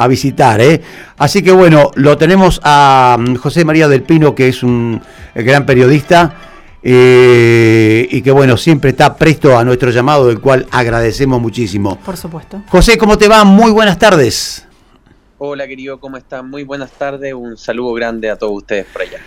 [0.00, 0.60] a visitar.
[0.60, 0.80] ¿eh?
[1.16, 5.02] Así que bueno, lo tenemos a mm, José María del Pino, que es un
[5.34, 6.36] gran periodista
[6.84, 11.96] eh, y que bueno, siempre está presto a nuestro llamado, del cual agradecemos muchísimo.
[11.96, 12.62] Por supuesto.
[12.68, 13.42] José, ¿cómo te va?
[13.42, 14.64] Muy buenas tardes.
[15.38, 16.48] Hola querido, ¿cómo están?
[16.48, 19.18] Muy buenas tardes, un saludo grande a todos ustedes por allá.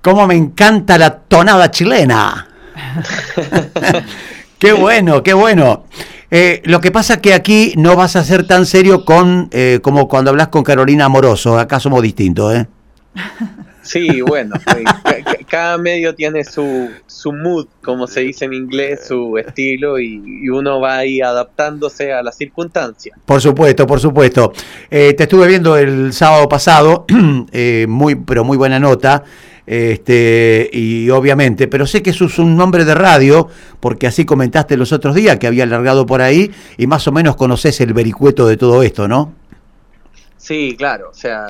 [0.00, 2.48] ¿Cómo me encanta la tonada chilena?
[4.58, 5.84] qué bueno, qué bueno.
[6.36, 9.78] Eh, lo que pasa es que aquí no vas a ser tan serio con eh,
[9.82, 11.60] como cuando hablas con Carolina Amoroso.
[11.60, 12.66] Acá somos distintos, ¿eh?
[13.82, 14.56] Sí, bueno,
[15.46, 20.80] cada medio tiene su, su mood, como se dice en inglés, su estilo, y, uno
[20.80, 23.16] va ahí adaptándose a las circunstancias.
[23.24, 24.52] Por supuesto, por supuesto.
[24.90, 27.06] te estuve viendo el sábado pasado,
[27.86, 29.22] muy, pero muy buena nota
[29.66, 33.48] este, y obviamente, pero sé que es un nombre de radio,
[33.80, 37.36] porque así comentaste los otros días que había alargado por ahí y más o menos
[37.36, 39.32] conoces el vericueto de todo esto, ¿no?
[40.36, 41.46] Sí, claro, o sea,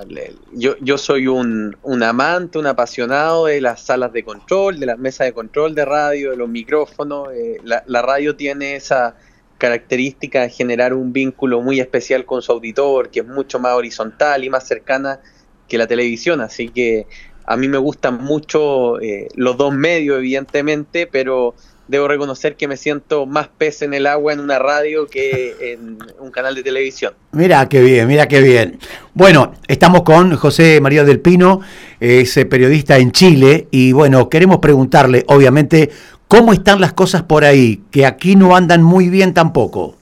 [0.52, 4.98] yo, yo soy un, un, amante, un apasionado de las salas de control, de las
[4.98, 7.28] mesas de control de radio, de los micrófonos.
[7.34, 9.17] Eh, la radio tiene esa
[9.58, 14.44] característica de generar un vínculo muy especial con su auditor, que es mucho más horizontal
[14.44, 15.20] y más cercana
[15.69, 17.06] que la televisión, así que
[17.47, 21.55] a mí me gustan mucho eh, los dos medios, evidentemente, pero
[21.89, 25.98] debo reconocer que me siento más pez en el agua en una radio que en
[26.19, 27.12] un canal de televisión.
[27.33, 28.78] Mira qué bien, mira qué bien.
[29.12, 31.61] Bueno, estamos con José María del Pino,
[32.01, 35.91] es eh, periodista en Chile, y bueno, queremos preguntarle, obviamente,
[36.29, 39.97] cómo están las cosas por ahí, que aquí no andan muy bien tampoco.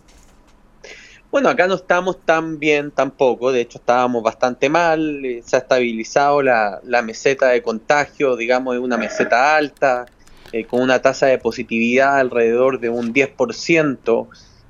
[1.33, 5.61] Bueno, acá no estamos tan bien tampoco, de hecho estábamos bastante mal, eh, se ha
[5.61, 10.05] estabilizado la, meseta de contagio, digamos, es una meseta alta,
[10.53, 14.28] eh, con una tasa de positividad alrededor de un 10%.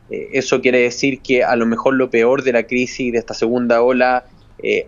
[0.09, 3.35] Eh, eso quiere decir que a lo mejor lo peor de la crisis de esta
[3.35, 4.25] segunda ola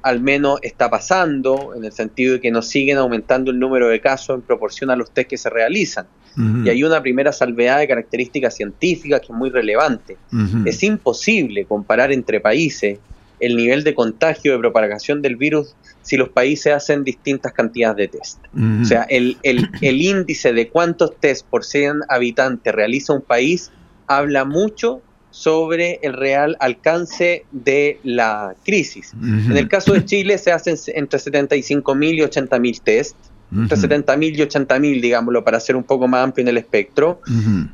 [0.03, 4.01] al menos está pasando, en el sentido de que nos siguen aumentando el número de
[4.01, 6.07] casos en proporción a los test que se realizan.
[6.37, 10.17] Y hay una primera salvedad de características científicas que es muy relevante.
[10.65, 12.99] Es imposible comparar entre países
[13.41, 18.19] el nivel de contagio, de propagación del virus, si los países hacen distintas cantidades de
[18.19, 18.39] test.
[18.83, 23.71] O sea, el, el, índice de cuántos test por 100 habitantes realiza un país
[24.07, 29.13] habla mucho sobre el real alcance de la crisis.
[29.21, 33.17] En el caso de Chile se hacen entre 75.000 y 80.000 test
[33.53, 37.21] entre 70.000 y 80.000, digámoslo, para ser un poco más amplio en el espectro.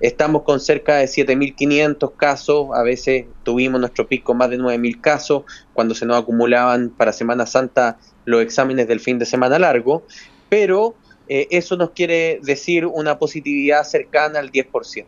[0.01, 5.43] Estamos con cerca de 7.500 casos, a veces tuvimos nuestro pico más de 9.000 casos,
[5.73, 10.05] cuando se nos acumulaban para Semana Santa los exámenes del fin de semana largo,
[10.49, 10.95] pero
[11.29, 15.07] eh, eso nos quiere decir una positividad cercana al 10%.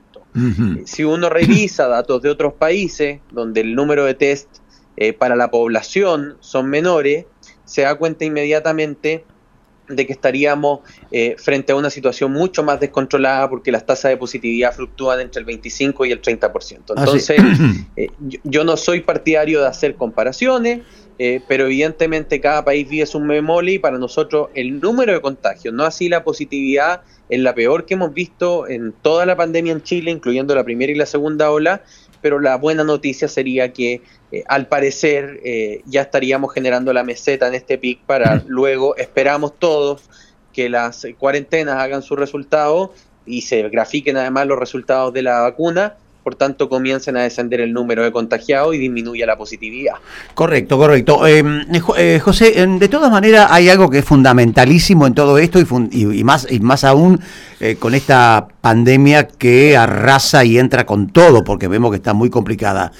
[0.86, 4.48] Si uno revisa datos de otros países, donde el número de test
[4.96, 7.26] eh, para la población son menores,
[7.64, 9.24] se da cuenta inmediatamente
[9.96, 10.80] de que estaríamos
[11.10, 15.40] eh, frente a una situación mucho más descontrolada porque las tasas de positividad fluctúan entre
[15.40, 16.50] el 25 y el 30%.
[16.88, 17.36] Ah, Entonces,
[17.96, 18.08] eh,
[18.44, 20.80] yo, no soy partidario de hacer comparaciones,
[21.18, 25.74] eh, pero evidentemente cada país vive su memoli y para nosotros el número de contagios,
[25.74, 29.82] no así la positividad, es la peor que hemos visto en toda la pandemia en
[29.82, 31.82] Chile, incluyendo la primera y la segunda ola,
[32.22, 34.00] pero la buena noticia sería que
[34.30, 39.58] eh, al parecer eh, ya estaríamos generando la meseta en este pic para luego, esperamos
[39.58, 40.08] todos,
[40.52, 42.94] que las cuarentenas hagan su resultado
[43.26, 47.72] y se grafiquen además los resultados de la vacuna por tanto comiencen a descender el
[47.72, 49.94] número de contagiados y disminuya la positividad.
[50.34, 51.26] Correcto, correcto.
[51.26, 51.64] Em,
[51.96, 56.24] eh, José, em, de todas maneras hay algo que es fundamentalísimo en todo esto y,
[56.24, 57.20] más, y más aún
[57.60, 62.30] eh, con esta pandemia que arrasa y entra con todo, porque vemos que está muy
[62.30, 62.92] complicada.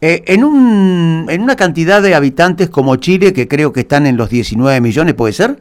[0.00, 4.16] Eh, en, un, en una cantidad de habitantes como Chile, que creo que están en
[4.16, 5.60] los 19 millones, ¿puede ser?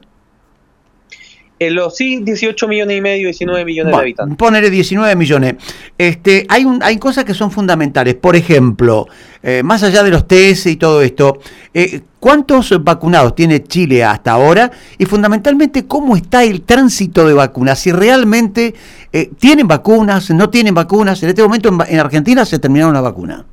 [1.59, 4.37] En los sí, 18 millones y medio, 19 millones de habitantes.
[4.37, 5.55] Ponerle 19 millones.
[5.97, 8.13] Este, hay, un, hay cosas que son fundamentales.
[8.15, 9.07] Por ejemplo,
[9.41, 11.39] eh, más allá de los test y todo esto,
[11.73, 14.69] eh, ¿cuántos vacunados tiene Chile hasta ahora?
[14.99, 17.79] Y fundamentalmente, ¿cómo está el tránsito de vacunas?
[17.79, 18.75] Si realmente
[19.11, 21.23] eh, tienen vacunas, no tienen vacunas.
[21.23, 23.43] En este momento en, en Argentina se terminaron las vacunas.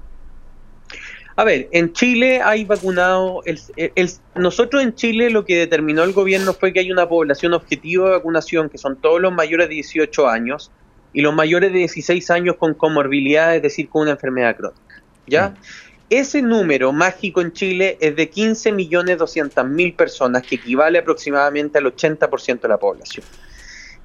[1.37, 3.59] A ver, en Chile hay vacunado, el,
[4.37, 8.13] nosotros en Chile lo que determinó el gobierno fue que hay una población objetivo de
[8.13, 10.71] vacunación, que son todos los mayores de 18 años
[11.13, 15.03] y los mayores de 16 años con comorbilidad, es decir, con una enfermedad crónica.
[15.27, 15.51] ¿Ya?
[15.51, 15.55] Mm.
[16.11, 22.69] Ese número mágico en Chile es de 15.200.000 personas, que equivale aproximadamente al 80% de
[22.69, 23.27] la población.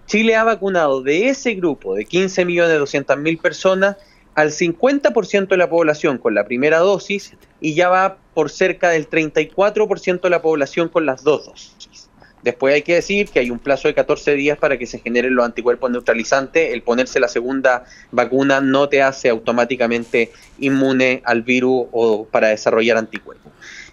[0.07, 3.97] Chile ha vacunado de ese grupo de 15.200.000 personas
[4.39, 9.09] al 50% de la población con la primera dosis y ya va por cerca del
[9.09, 12.09] 34% de la población con las dos dosis.
[12.41, 15.35] Después hay que decir que hay un plazo de 14 días para que se generen
[15.35, 16.71] los anticuerpos neutralizantes.
[16.71, 22.95] El ponerse la segunda vacuna no te hace automáticamente inmune al virus o para desarrollar
[22.95, 23.51] anticuerpos.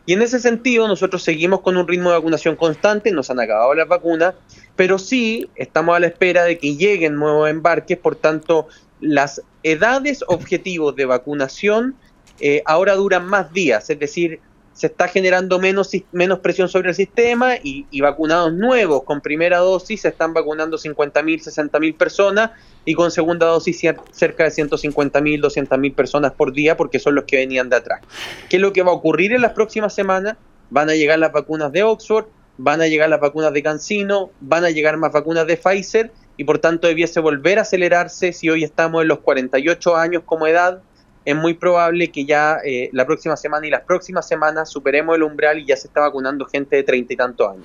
[0.09, 3.75] Y en ese sentido, nosotros seguimos con un ritmo de vacunación constante, nos han acabado
[3.75, 4.35] las vacunas,
[4.77, 8.69] pero sí estamos a la espera de que lleguen nuevos embarques, por tanto,
[9.01, 11.97] las edades objetivos de vacunación
[12.39, 14.41] eh, ahora duran más días, es decir,
[14.73, 20.03] se está generando menos, menos presión sobre el sistema y, vacunados nuevos con primera dosis
[20.03, 22.51] se están vacunando 50.000, 60.000 personas
[22.85, 23.81] y con segunda dosis
[24.13, 28.03] cerca de 150.000, 200.000 personas por día porque son los que venían de atrás.
[28.51, 30.37] ¿Qué es lo que va a ocurrir en las próximas semanas?
[30.69, 32.27] Van a llegar las vacunas de Oxford,
[32.59, 36.45] van a llegar las vacunas de CanSino, van a llegar más vacunas de Pfizer y
[36.45, 40.83] por tanto debiese volver a acelerarse si hoy estamos en los 48 años como edad
[41.27, 45.25] es muy probable que ya eh, la próxima semana y las próximas semanas superemos el
[45.25, 47.65] umbral y ya se está vacunando gente de treinta y tantos años.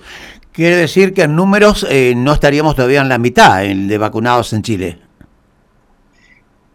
[0.50, 4.62] Quiere decir que en números eh, no estaríamos todavía en la mitad de vacunados en
[4.62, 4.98] Chile.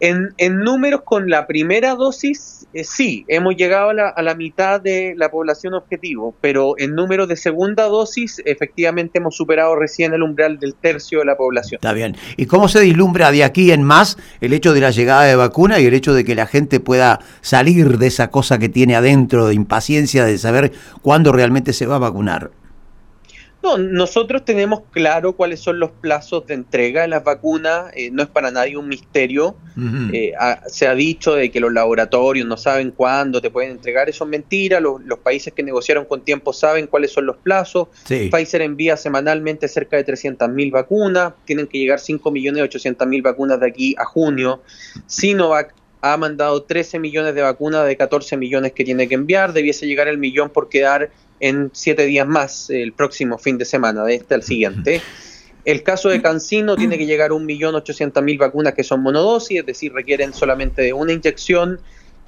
[0.00, 4.34] En, en números con la primera dosis, eh, sí, hemos llegado a la, a la,
[4.34, 10.14] mitad de la población objetivo, pero en números de segunda dosis, efectivamente hemos superado recién
[10.14, 11.78] el umbral del tercio de la población.
[11.78, 12.16] Está bien.
[12.36, 15.80] ¿Y cómo se dislumbra de aquí en más el hecho de la llegada de vacuna
[15.80, 19.46] y el hecho de que la gente pueda salir de esa cosa que tiene adentro
[19.48, 20.72] de impaciencia de saber
[21.02, 22.50] cuándo realmente se va a vacunar?
[23.68, 28.22] No, nosotros tenemos claro cuáles son los plazos de entrega de las vacunas, eh, no
[28.22, 29.56] es para nadie un misterio.
[30.12, 30.32] Eh,
[30.66, 34.30] se ha dicho de que los laboratorios no saben cuándo te pueden entregar, eso es
[34.30, 34.80] mentira.
[34.80, 37.88] Los, países que negociaron con tiempo saben cuáles son los plazos.
[38.06, 44.04] Pfizer envía semanalmente cerca de 300.000 vacunas, tienen que llegar 5.800.000 vacunas de aquí a
[44.04, 44.62] junio.
[45.06, 49.86] Sinovac ha mandado 13 millones de vacunas de 14 millones que tiene que enviar, debiese
[49.86, 54.16] llegar el millón por quedar en siete días más, el próximo fin de semana, de
[54.16, 55.00] este al siguiente.
[55.64, 59.92] El caso de Cancino tiene que llegar a 1.800.000 vacunas que son monodosis, es decir,
[59.92, 61.80] requieren solamente de una inyección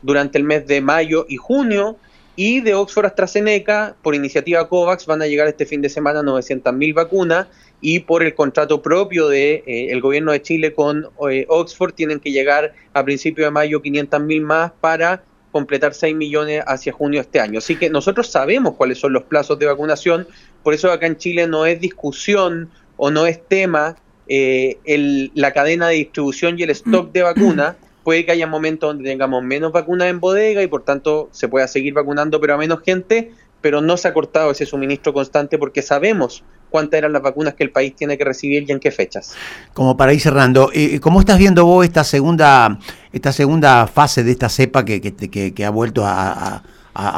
[0.03, 1.97] durante el mes de mayo y junio.
[2.37, 6.95] Y de Oxford AstraZeneca, por iniciativa COVAX, van a llegar este fin de semana 900.000
[6.95, 7.49] vacunas
[7.81, 11.95] y por el contrato propio del de, eh, el gobierno de Chile con eh, Oxford
[11.95, 17.21] tienen que llegar a principios de mayo 500.000 más para completar 6 millones hacia junio
[17.21, 17.59] de este año.
[17.59, 20.27] Así que nosotros sabemos cuáles son los plazos de vacunación,
[20.63, 23.97] por eso acá en Chile no es discusión o no es tema
[24.29, 27.77] eh, el, la cadena de distribución y el stock de vacunas.
[28.05, 31.69] Puede que haya momentos donde tengamos menos vacunas en bodega y por tanto se pueda
[31.69, 35.83] seguir vacunando pero a menos gente, pero no se ha cortado ese suministro constante porque
[35.83, 39.35] sabemos cuántas eran las vacunas que el país tiene que recibir y en qué fechas.
[39.75, 42.79] Como para ir cerrando, eh, ¿cómo estás viendo vos esta segunda,
[43.13, 46.63] esta segunda fase de esta cepa que, que, ha vuelto a,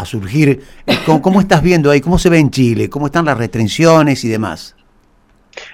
[0.04, 0.62] surgir?
[0.86, 2.00] Eh, ¿Cómo, estás viendo ahí?
[2.00, 2.88] ¿Cómo se ve en Chile?
[2.88, 4.74] ¿Cómo están las restricciones y demás?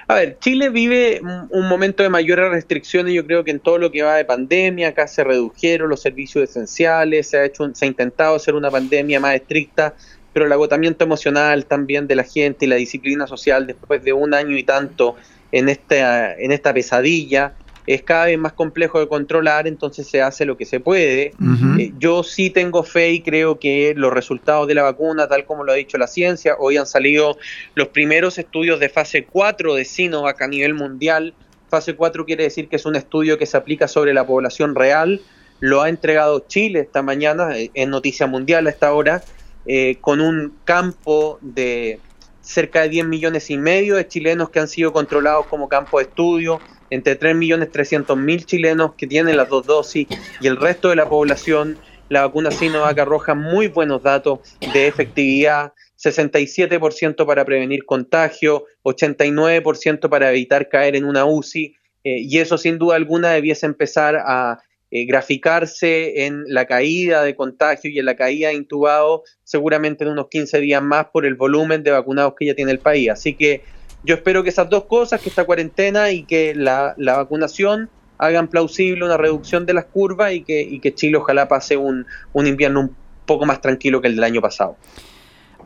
[0.07, 3.91] A ver, Chile vive un momento de mayores restricciones, yo creo que en todo lo
[3.91, 7.87] que va de pandemia, acá se redujeron los servicios esenciales, se ha hecho, se ha
[7.87, 9.93] intentado hacer una pandemia más estricta,
[10.33, 14.33] pero el agotamiento emocional también de la gente y la disciplina social después de un
[14.33, 15.15] año y tanto
[15.51, 17.53] en esta, en esta pesadilla
[17.89, 21.33] es cada vez más complejo de controlar, entonces se hace lo que se puede.
[21.79, 25.63] Eh, yo sí tengo fe y creo que los resultados de la vacuna, tal como
[25.63, 27.39] lo ha dicho la ciencia, hoy han salido
[27.73, 31.33] los primeros estudios de fase 4 de Sinovac a nivel mundial.
[31.67, 35.19] Fase 4 quiere decir que es un estudio que se aplica sobre la población real.
[35.59, 39.23] Lo ha entregado Chile esta mañana, eh, en noticia mundial a esta hora,
[39.71, 41.99] eh, con un campo de
[42.41, 46.05] cerca de 10 millones y medio de chilenos que han sido controlados como campo de
[46.05, 46.59] estudio,
[46.89, 50.07] entre 3 millones 300 mil chilenos que tienen las dos dosis
[50.41, 51.77] y el resto de la población,
[52.09, 54.39] la vacuna Sinovac arroja muy buenos datos
[54.73, 55.73] de efectividad,
[56.03, 62.79] 67% para prevenir contagio, 89% para evitar caer en una UCI, eh, y eso sin
[62.79, 68.15] duda alguna debiese empezar a eh, graficarse en la caída de contagio y en la
[68.15, 72.47] caída de intubados seguramente en unos 15 días más por el volumen de vacunados que
[72.47, 73.09] ya tiene el país.
[73.09, 73.63] Así que
[74.03, 79.05] yo espero que esas dos cosas, que esta cuarentena y que la, vacunación hagan plausible
[79.05, 82.81] una reducción de las curvas y que, y que Chile ojalá pase un, un invierno
[82.81, 84.75] un poco más tranquilo que el del año pasado.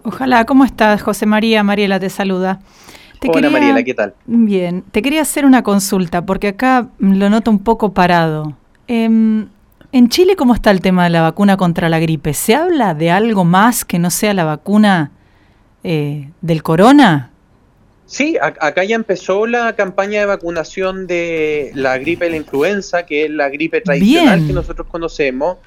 [0.03, 1.63] Ojalá, ¿cómo estás, José María?
[1.63, 2.59] Mariela te saluda.
[3.25, 4.13] Hola Mariela, ¿qué tal?
[4.25, 8.57] Bien, te quería hacer una consulta porque acá lo noto un poco parado.
[8.87, 9.47] Em,
[9.91, 12.33] en Chile, ¿cómo está el tema de la vacuna contra la gripe?
[12.33, 15.11] ¿Se habla de algo más que no sea la vacuna
[15.83, 17.31] eh, del corona?
[18.05, 23.25] Sí, acá ya empezó la campaña de vacunación de la gripe y la influenza, que
[23.25, 25.57] es la gripe tradicional que nosotros conocemos.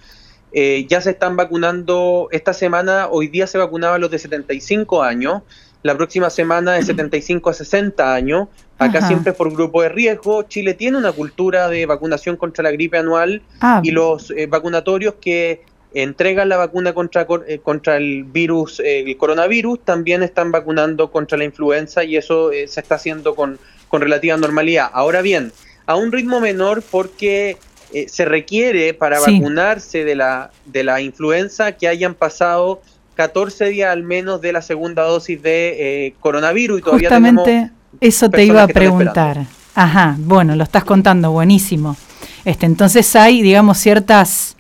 [0.53, 5.43] eh, ya se están vacunando, esta semana, hoy día se vacunaba los de 75 años,
[5.87, 10.43] la próxima semana de 75 a 60 años, acá siempre es por grupo de riesgo,
[10.43, 13.81] Chile tiene una cultura de vacunación contra la gripe anual ah.
[13.83, 15.63] y los eh, vacunatorios que
[15.95, 21.45] entregan la vacuna contra, eh, contra el virus, el coronavirus, también están vacunando contra la
[21.45, 24.91] influenza y eso se está haciendo con, con relativa normalidad.
[24.93, 25.53] Ahora bien,
[25.87, 27.57] a un ritmo menor porque
[27.93, 32.83] eh, se requiere para vacunarse de la, de la influenza que hayan pasado
[33.17, 37.71] 14 días al menos de la segunda dosis de eh, coronavirus y todavía Justamente
[38.01, 39.47] eso te iba a preguntar.
[39.75, 41.97] Ajá, bueno, lo estás contando, buenísimo.
[42.45, 44.57] Este, entonces hay, digamos, ciertas,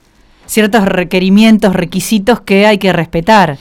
[0.46, 3.58] ciertos requerimientos, requisitos que hay que respetar.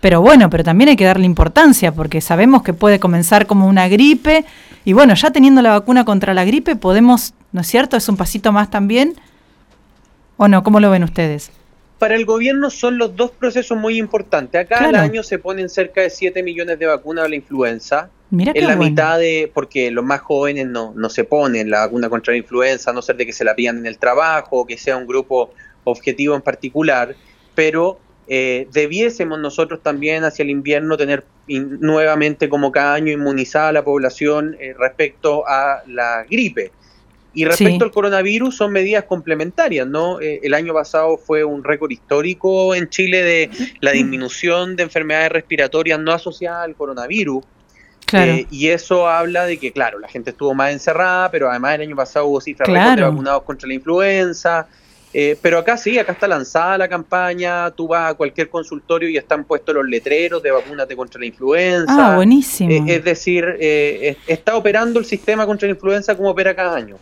[0.00, 3.88] Pero bueno, pero también hay que darle importancia porque sabemos que puede comenzar como una
[3.88, 4.44] gripe
[4.84, 7.96] y bueno, ya teniendo la vacuna contra la gripe podemos ¿no es cierto?
[7.96, 9.14] ¿Es un pasito más también?
[10.36, 10.62] ¿O no?
[10.62, 11.50] ¿Cómo lo ven ustedes?
[11.98, 14.60] Para el gobierno son los dos procesos muy importantes.
[14.60, 18.10] Acá al año se ponen cerca de 7 millones de vacunas a la influenza.
[18.28, 22.10] Mira en la mitad de, porque los más jóvenes no, no se ponen la vacuna
[22.10, 24.66] contra la influenza, a no ser de que se la pidan en el trabajo, o
[24.66, 25.52] que sea un grupo
[25.84, 27.14] objetivo en particular,
[27.54, 27.98] pero
[28.28, 34.56] eh, debiésemos nosotros también hacia el invierno tener nuevamente como cada año inmunizada la población
[34.58, 36.72] eh, respecto a la gripe.
[37.36, 40.22] Y respecto al coronavirus, son medidas complementarias, ¿no?
[40.22, 43.50] Eh, el año pasado fue un récord histórico en Chile de
[43.80, 47.44] la disminución de enfermedades respiratorias no asociadas al coronavirus.
[48.14, 51.82] Eh, y eso habla de que, claro, la gente estuvo más encerrada, pero además el
[51.82, 54.66] año pasado hubo cifras de vacunados contra la influenza.
[55.12, 59.18] Eh, pero acá sí, acá está lanzada la campaña, tú vas a cualquier consultorio y
[59.18, 62.12] están puestos los letreros de vacúnate contra la influenza.
[62.12, 62.86] Ah, buenísimo.
[62.86, 63.44] es decir,
[64.26, 66.96] está operando el sistema contra la influenza como opera cada año.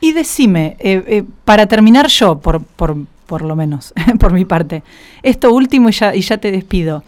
[0.00, 4.82] Y decime, eh, eh, para terminar yo, por, por, por lo menos, por mi parte,
[5.22, 7.02] esto último y ya, y ya te despido.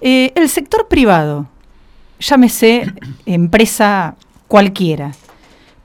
[0.00, 1.46] Eh, el sector privado,
[2.18, 2.92] llámese
[3.24, 4.14] empresa
[4.48, 5.12] cualquiera,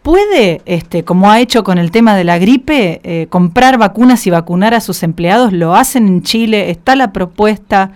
[0.04, 4.74] ¿puede, este, como ha hecho con el tema de la gripe, comprar vacunas y vacunar
[4.74, 5.54] a sus empleados?
[5.54, 6.70] ¿Lo hacen en Chile?
[6.70, 7.92] ¿Está la propuesta?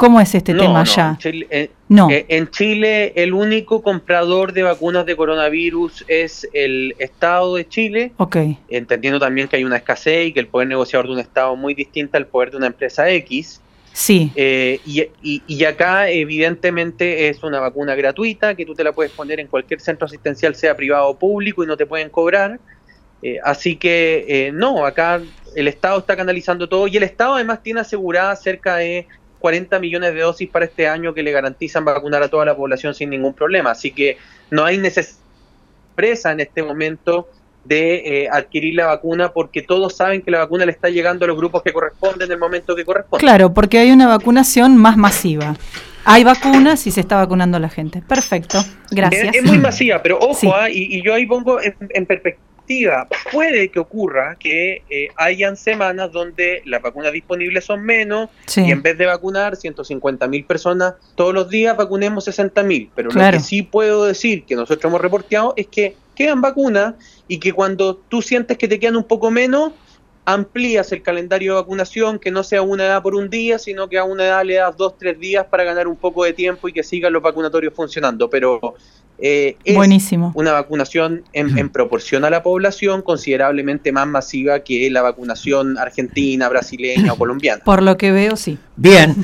[0.00, 1.18] ¿Cómo es este tema allá?
[1.22, 2.08] Eh, no.
[2.08, 8.12] Eh, en Chile el único comprador de vacunas de coronavirus es el Estado de Chile.
[8.16, 8.36] Ok.
[8.68, 11.74] Entendiendo también que hay una escasez y que el poder negociador de un Estado muy
[11.74, 13.60] distinto al poder de una empresa X.
[13.92, 14.30] Sí.
[14.36, 19.40] Eh, y, y, acá evidentemente es una vacuna gratuita que tú te la puedes poner
[19.40, 22.60] en cualquier centro asistencial, sea privado o público, y no te pueden cobrar.
[23.42, 25.20] así que no, acá
[25.56, 29.08] el Estado está canalizando todo y el Estado además tiene asegurada cerca de
[29.40, 32.94] 40 millones de dosis para este año que le garantizan vacunar a toda la población
[32.94, 33.72] sin ningún problema.
[33.72, 34.16] Así que
[34.50, 35.20] no hay necesidad
[36.24, 37.28] en este momento
[37.64, 41.28] de eh, adquirir la vacuna porque todos saben que la vacuna le está llegando a
[41.28, 43.20] los grupos que corresponden en el momento que corresponde.
[43.20, 45.56] Claro, porque hay una vacunación más masiva.
[46.06, 48.00] Hay vacunas y se está vacunando a la gente.
[48.00, 49.34] Perfecto, gracias.
[49.34, 52.49] Es, muy masiva, pero ojo, ah, y, yo ahí pongo en perspectiva
[53.32, 58.80] Puede que ocurra que eh, hayan semanas donde las vacunas disponibles son menos y en
[58.80, 62.90] vez de vacunar 150 mil personas todos los días, vacunemos 60 mil.
[62.94, 66.94] Pero lo que sí puedo decir que nosotros hemos reporteado es que quedan vacunas
[67.26, 69.72] y que cuando tú sientes que te quedan un poco menos,
[70.24, 73.98] amplías el calendario de vacunación, que no sea una edad por un día, sino que
[73.98, 76.72] a una edad le das dos, tres días para ganar un poco de tiempo y
[76.72, 78.30] que sigan los vacunatorios funcionando.
[78.30, 78.76] Pero
[79.22, 80.32] eh, es Buenísimo.
[80.34, 87.12] una vacunación en, proporción a la población considerablemente más masiva que la vacunación argentina, brasileña
[87.12, 87.62] o colombiana.
[87.64, 88.58] Por lo que veo, sí.
[88.76, 89.14] Bien,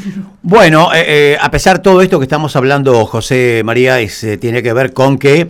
[0.42, 3.96] bueno, eh, eh, a pesar de todo esto que estamos hablando, José María,
[4.40, 5.48] tiene que ver con que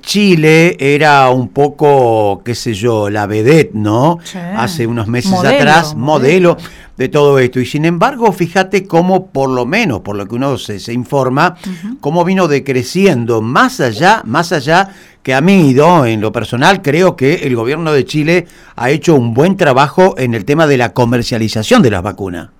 [0.00, 4.20] Chile era un poco, qué sé yo, la vedette, ¿no?
[4.56, 6.56] Hace unos meses atrás, modelo
[6.96, 7.60] de todo esto.
[7.60, 11.56] Y sin embargo, fíjate cómo, por lo menos, por lo que uno se, informa,
[12.00, 17.34] cómo vino decreciendo más allá, más allá que a mí, en lo personal, creo que
[17.46, 18.46] el gobierno de Chile
[18.76, 22.50] ha hecho un buen trabajo en el tema de la comercialización de las vacunas.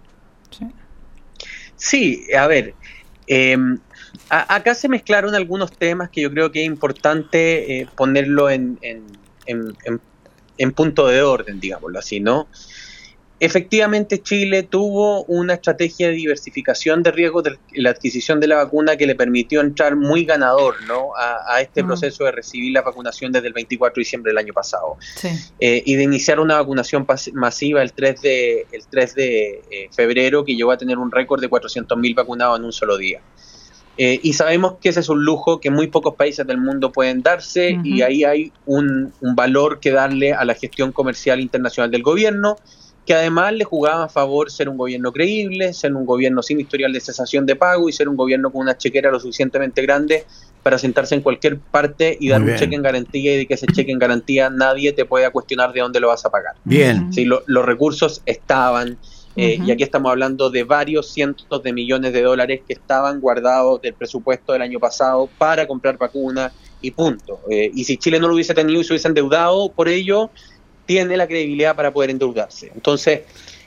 [1.77, 2.75] Sí, a ver,
[3.27, 3.79] em,
[4.29, 9.03] acá se mezclaron algunos temas que yo creo que es importante eh, ponerlo en, en,
[10.59, 12.47] en, punto de orden, digámoslo así, ¿no?
[13.45, 18.97] Efectivamente, Chile tuvo una estrategia de diversificación de riesgos de la adquisición de la vacuna
[18.97, 21.09] que le permitió entrar muy ganador ¿no?
[21.17, 21.87] a, este mm.
[21.89, 24.97] proceso de recibir la vacunación desde el 24 de diciembre del año pasado.
[25.59, 30.45] Eh, y de iniciar una vacunación masiva el 3 de, el 3 de eh, febrero
[30.45, 33.23] que llegó a tener un récord de 400.000 vacunados en un solo día.
[33.99, 37.23] Eh, y sabemos que ese es un lujo que muy pocos países del mundo pueden
[37.23, 42.05] darse y ahí hay un, un valor que darle a la gestión comercial internacional del
[42.05, 42.57] gobierno
[43.05, 46.93] que además le jugaba a favor ser un gobierno creíble, ser un gobierno sin historial
[46.93, 50.25] de cesación de pago y ser un gobierno con una chequera lo suficientemente grande
[50.63, 53.67] para sentarse en cualquier parte y dar un cheque en garantía y de que ese
[53.67, 56.55] cheque en garantía nadie te pueda cuestionar de dónde lo vas a pagar.
[56.63, 57.13] Bien.
[57.13, 58.99] Sí, los recursos estaban.
[59.35, 63.81] Eh, y aquí estamos hablando de varios cientos de millones de dólares que estaban guardados
[63.81, 67.41] del presupuesto del año pasado para comprar vacunas y punto.
[67.51, 70.31] Eh, y si Chile no lo hubiese tenido y se hubiese endeudado por ello,
[70.87, 72.71] tiene la credibilidad para poder endeudarse.
[72.75, 73.23] Entonces,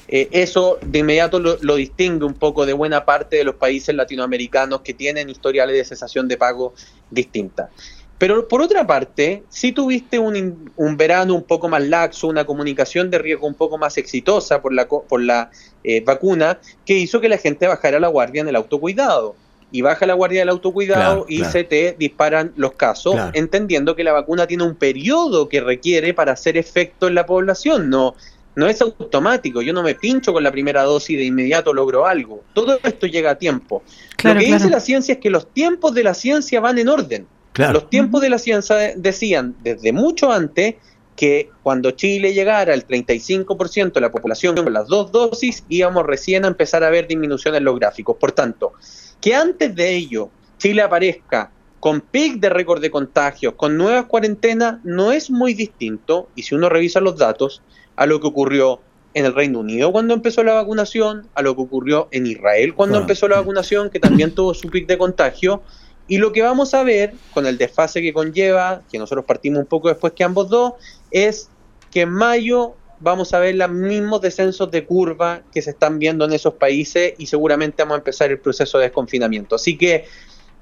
[0.08, 4.82] eh, eso de inmediato lo, distingue un poco de buena parte de los países latinoamericanos
[4.82, 6.74] que tienen historiales de cesación de pago
[7.10, 7.70] distintas.
[8.18, 13.12] Pero por otra parte, si tuviste un, un, verano un poco más laxo, una comunicación
[13.12, 15.52] de riesgo un poco más exitosa por la, por la
[15.84, 19.36] eh, vacuna, que hizo que la gente bajara la guardia en el autocuidado
[19.76, 24.14] y baja la guardia del autocuidado y se te disparan los casos, entendiendo que la
[24.14, 28.16] vacuna tiene un periodo que requiere para hacer efecto en la población, no,
[28.56, 32.06] no es automático, yo no me pincho con la primera dosis y de inmediato logro
[32.06, 33.84] algo, todo esto llega a tiempo.
[34.24, 37.28] Lo que dice la ciencia es que los tiempos de la ciencia van en orden.
[37.58, 40.76] Los tiempos de la ciencia decían desde mucho antes
[41.16, 46.46] que cuando Chile llegara al 35% de la población con las dos dosis, íbamos recién
[46.46, 48.18] a empezar a ver disminución en los gráficos.
[48.18, 48.74] Por tanto,
[49.22, 54.84] que antes de ello Chile aparezca con pic de récord de contagios, con nuevas cuarentenas,
[54.84, 57.62] no es muy distinto, y si uno revisa los datos,
[57.96, 58.82] a lo que ocurrió
[59.14, 62.98] en el Reino Unido cuando empezó la vacunación, a lo que ocurrió en Israel cuando
[62.98, 65.64] empezó la vacunación, que también tuvo su pic de contagio,
[66.08, 69.66] y lo que vamos a ver con el desfase que conlleva, que nosotros partimos un
[69.66, 70.74] poco después que ambos dos,
[71.12, 71.50] es
[71.92, 76.26] que en mayo vamos a ver los mismos descensos de curva que se están viendo
[76.26, 79.56] en esos países y seguramente vamos a empezar el proceso de desconfinamiento.
[79.56, 80.06] Así que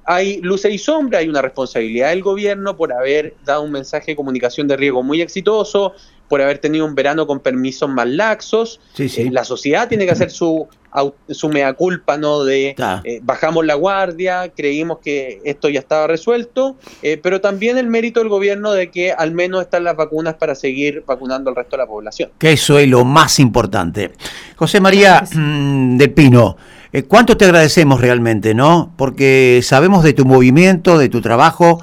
[0.06, 4.16] hay luces y sombra, hay una responsabilidad del gobierno por haber dado un mensaje de
[4.16, 5.94] comunicación de riesgo muy exitoso,
[6.28, 8.80] por haber tenido un verano con permisos más laxos.
[8.98, 10.68] Eh, la sociedad tiene que hacer su,
[11.30, 12.44] su mea culpa, ¿no?
[12.44, 17.88] De eh, bajamos la guardia, creímos que esto ya estaba resuelto, eh, pero también el
[17.88, 21.76] mérito del gobierno de que al menos están las vacunas para seguir vacunando al resto
[21.76, 22.32] de la población.
[22.40, 24.12] Que eso es lo más importante.
[24.56, 26.58] José María mm, del Pino.
[27.08, 28.94] ¿Cuánto te agradecemos realmente, no?
[28.98, 31.80] Porque sabemos de tu movimiento, de tu trabajo,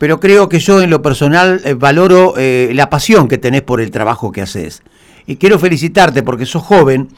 [0.00, 3.82] pero creo que yo en lo personal eh, valoro eh, la pasión que tenés por
[3.82, 4.82] el trabajo que haces.
[5.26, 7.08] Y quiero felicitarte porque sos joven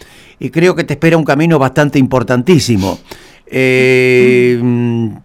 [0.40, 2.98] y creo que te espera un camino bastante importantísimo.
[3.46, 4.60] Eh,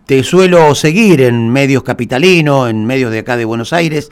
[0.05, 4.11] te suelo seguir en medios capitalinos, en medios de acá de Buenos Aires,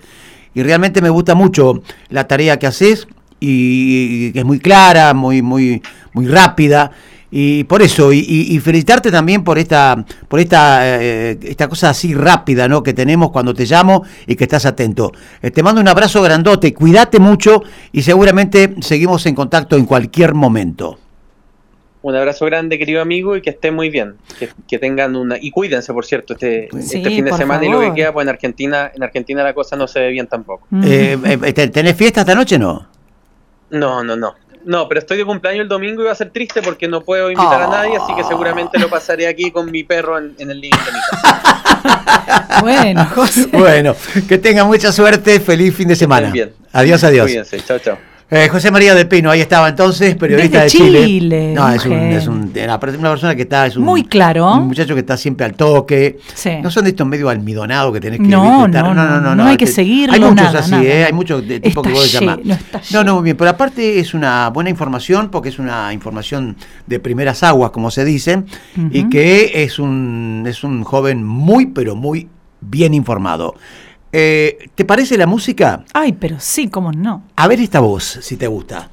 [0.55, 3.07] y realmente me gusta mucho la tarea que haces
[3.39, 6.91] y, que es muy clara, muy, muy, muy rápida
[7.31, 12.67] y por eso, y, felicitarte también por esta, por esta, eh, esta cosa así rápida
[12.67, 12.83] ¿no?
[12.83, 15.11] que tenemos cuando te llamo y que estás atento.
[15.41, 20.33] Eh, te mando un abrazo grandote, cuídate mucho y seguramente seguimos en contacto en cualquier
[20.33, 20.99] momento.
[22.05, 24.13] Un abrazo grande, querido amigo, y que esté muy bien.
[24.67, 25.37] Que, tengan una.
[25.41, 28.29] Y cuídense, por cierto, este, este fin de semana y lo que queda, pues en
[28.29, 30.67] Argentina, en Argentina la cosa no se ve bien tampoco.
[30.83, 31.17] Eh,
[31.73, 32.87] ¿Tenés fiesta esta noche no?
[33.71, 34.35] No, no, no.
[34.65, 37.29] No, pero estoy de cumpleaños el domingo y va a ser triste porque no puedo
[37.29, 38.27] invitar a nadie, así que ah.
[38.27, 42.57] seguramente lo pasaré aquí con mi perro en, el living de mi casa.
[42.61, 43.47] bueno, José.
[43.53, 43.95] Bueno,
[44.27, 46.31] que tenga mucha suerte, feliz fin de semana.
[46.31, 46.51] Bien.
[46.73, 47.27] Adiós, adiós.
[47.27, 48.14] Cuídense, chao, chao.
[48.31, 51.53] Eh, José María de Pino, ahí estaba entonces, periodista de Chile.
[51.53, 53.67] No, es, un, es un, una, persona que está.
[53.67, 54.51] Es un, Muy claro.
[54.55, 56.17] Un muchacho que está siempre al toque.
[56.63, 58.27] No son de estos medio almidonados que tenés que.
[58.27, 60.15] No, no, no, no, no, hay que seguirlo.
[60.15, 61.05] Hay muchos así, ¿eh?
[61.05, 62.39] Hay muchos de tipo que vos llamar.
[62.43, 62.57] No,
[62.91, 63.37] no, no, muy bien.
[63.37, 66.57] Pero aparte es una buena información porque es una información
[66.87, 68.43] de primeras aguas, como se dice,
[68.89, 72.27] y que es un, es un joven muy, pero muy
[72.59, 73.53] bien informado.
[74.17, 75.83] Eh, ¿Te parece la música?
[75.93, 77.23] Ay, pero sí, cómo no.
[77.35, 78.89] A ver esta voz, si te gusta.